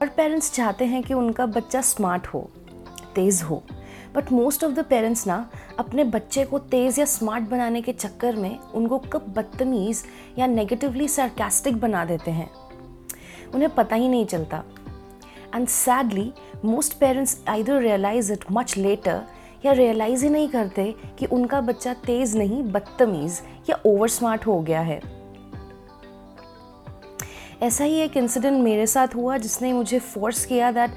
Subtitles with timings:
[0.00, 2.40] और पेरेंट्स चाहते हैं कि उनका बच्चा स्मार्ट हो,
[3.14, 3.62] तेज़ हो।
[4.14, 8.36] But most of the parents ना अपने बच्चे को तेज़ या स्मार्ट बनाने के चक्कर
[8.36, 10.02] में उनको कब बदतमीज़
[10.38, 12.50] या नेगेटिवली सरकास्टिक बना देते हैं।
[13.54, 14.62] उन्हें पता ही नहीं चलता।
[15.54, 16.32] And sadly
[16.64, 19.22] most parents either realise it much later
[19.64, 23.40] या रियलाइज़ ही नहीं करते कि उनका बच्चा तेज़ नहीं, बदतमीज़
[23.70, 25.19] या ओवर स्मार्ट हो गया है।
[27.62, 30.90] ऐसा ही एक इंसिडेंट मेरे साथ हुआ जिसने मुझे फोर्स किया that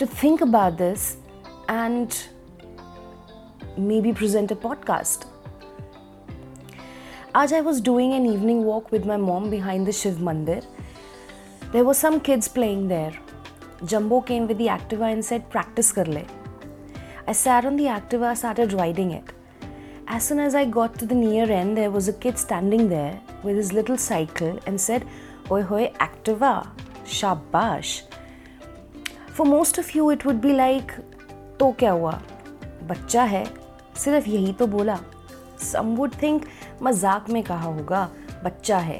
[0.00, 1.10] to think about this
[1.70, 2.08] and
[4.00, 5.26] maybe present a podcast
[7.36, 10.68] आज I was doing an evening walk with my mom behind the Shiv mandir
[11.72, 13.18] there was some kids playing there
[13.84, 16.24] Jumbo came with the Activa and set practice कर ले
[17.24, 19.24] I sat on the Activa, started riding it.
[20.08, 23.20] As soon as I got to the near end, there was a kid standing there
[23.44, 25.06] with his little cycle and said,
[25.52, 26.66] Oi hoi, Activa,
[27.04, 28.04] shabash.
[29.34, 30.92] For most of you, it would be like,
[31.58, 32.12] तो क्या हुआ?
[32.88, 33.44] बच्चा है
[33.96, 34.98] सिर्फ़ यही तो बोला.
[35.62, 36.46] सम would think
[36.82, 38.08] मज़ाक में कहा होगा
[38.44, 38.98] बच्चा है.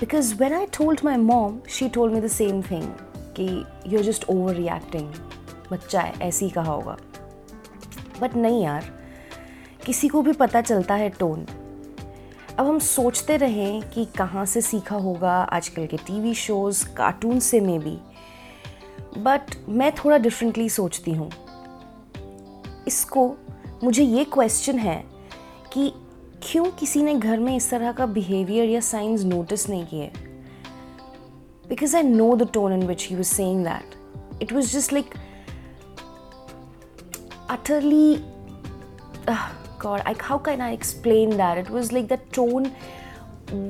[0.00, 2.90] Because when I told my mom she told me the same thing
[3.38, 3.48] कि
[3.86, 5.12] यू जस्ट ओवर रिएक्टिंग
[5.72, 6.96] बच्चा है ऐसे ही कहा होगा।
[8.20, 8.90] बट नहीं यार
[9.86, 11.46] किसी को भी पता चलता है टोन
[12.58, 17.60] अब हम सोचते रहें कि कहाँ से सीखा होगा आजकल के टीवी शोज़ कार्टून से
[17.60, 17.98] में भी
[19.20, 21.30] बट मैं थोड़ा डिफरेंटली सोचती हूँ।
[22.86, 23.36] इसको
[23.84, 25.04] मुझे ये क्वेश्चन है
[25.72, 25.92] कि
[26.42, 30.12] क्यों किसी ने घर में इस तरह का बिहेवियर या साइंस नोटिस नहीं किए?
[31.68, 33.94] Because I know the tone in which he was saying that
[34.42, 35.14] it was just like
[39.26, 41.58] uh, god I, how can i explain that?
[41.58, 42.72] It was like the tone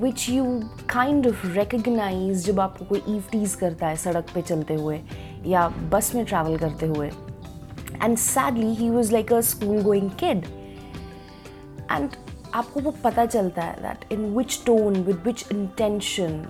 [0.03, 0.45] which you
[0.87, 5.01] kind of recognize जब आपको कोई ewe tease करता है सड़क पे चलते हुए
[5.47, 7.11] या बस में ट्रैवल करते हुए।
[8.03, 10.45] And sadly he was like a school going kid
[11.93, 12.11] and
[12.55, 16.41] आपको वो पता चलता है that in which tone with which intention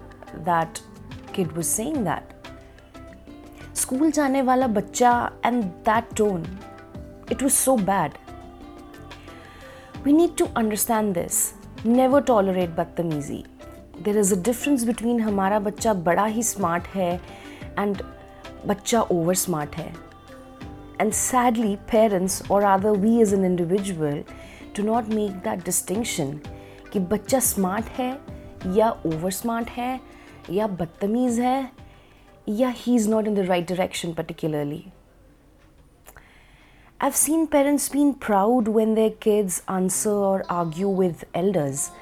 [0.48, 0.78] that
[1.34, 6.46] kid was saying that school जाने वाला बच्चा and that tone
[7.30, 8.12] It was so bad.
[10.04, 11.54] We need to understand this.
[11.84, 13.42] Never tolerate बदतमीज़ी
[14.04, 17.12] there is a difference between हमारा बच्चा बड़ा ही smart है
[17.78, 18.02] and
[18.66, 19.92] बच्चा over smart है
[21.00, 24.22] एंड सैडली पेरेंट्स और rather we as an individual
[24.76, 26.32] do not make that distinction
[26.92, 28.10] कि बच्चा स्मार्ट है
[28.76, 29.98] या ओवर स्मार्ट है
[30.50, 31.58] या बदतमीज़ है
[32.48, 34.84] या he is not in the right direction particularly
[37.00, 41.92] I've seen parents being proud when their kids answer or argue with elders.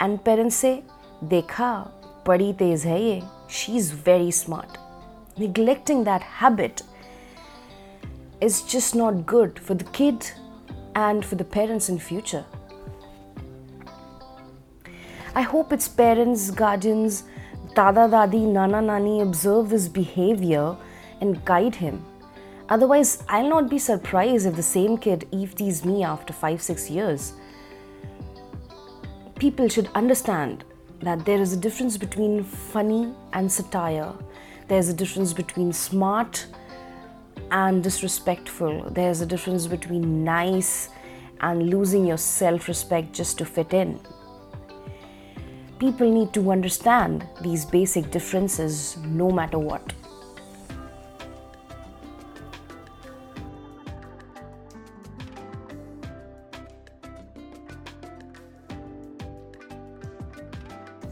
[0.00, 0.82] And parents say,
[1.22, 1.90] Dekha,
[2.24, 3.24] padi tez hai ye.
[3.48, 4.78] She's very smart.
[5.36, 6.80] Neglecting that habit
[8.40, 10.30] is just not good for the kid
[10.94, 12.46] and for the parents in future.
[15.34, 17.24] I hope its parents, guardians,
[17.74, 20.76] dada dadi, nana nani observe this behavior
[21.20, 22.02] and guide him
[22.70, 27.32] Otherwise, I'll not be surprised if the same kid EVTs me after 5 6 years.
[29.40, 30.64] People should understand
[31.02, 34.12] that there is a difference between funny and satire.
[34.68, 36.46] There's a difference between smart
[37.50, 38.90] and disrespectful.
[38.90, 40.90] There's a difference between nice
[41.40, 43.98] and losing your self respect just to fit in.
[45.80, 49.94] People need to understand these basic differences no matter what.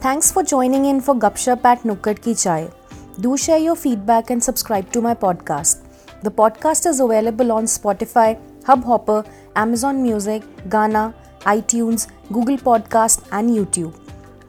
[0.01, 2.71] Thanks for joining in for Gupshup at Nukkad Ki Chai.
[3.19, 5.83] Do share your feedback and subscribe to my podcast.
[6.23, 9.27] The podcast is available on Spotify, Hubhopper,
[9.57, 13.93] Amazon Music, Ghana, iTunes, Google Podcast, and YouTube.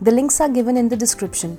[0.01, 1.57] The links are given in the description.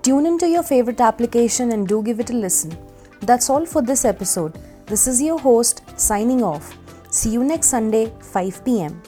[0.00, 2.74] Tune into your favorite application and do give it a listen.
[3.20, 4.58] That's all for this episode.
[4.86, 6.74] This is your host signing off.
[7.10, 9.02] See you next Sunday, 5 pm.